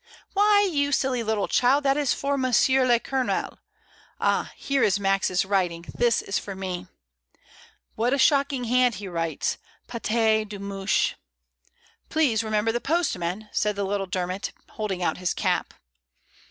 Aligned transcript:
"Why, 0.33 0.61
you 0.63 0.91
silly 0.91 1.21
little 1.21 1.47
child, 1.47 1.83
that 1.83 1.95
is 1.95 2.11
for 2.11 2.35
Monsieur 2.35 2.83
le 2.87 2.99
Colonel. 2.99 3.59
Ah, 4.19 4.51
here 4.55 4.81
is 4.81 4.99
Max's 4.99 5.45
writing, 5.45 5.85
this 5.95 6.23
is 6.23 6.39
for 6.39 6.55
me. 6.55 6.87
What 7.93 8.11
a 8.11 8.17
shocking 8.17 8.63
hand 8.63 8.95
he 8.95 9.07
writes, 9.07 9.59
paties 9.85 10.47
de 10.47 10.57
mouche" 10.57 11.17
"Please 12.09 12.43
remember 12.43 12.71
the 12.71 12.81
postman," 12.81 13.47
said 13.51 13.77
little 13.77 14.07
Der 14.07 14.25
mot, 14.25 14.51
holding 14.69 15.03
out 15.03 15.19
his 15.19 15.35
cap. 15.35 15.71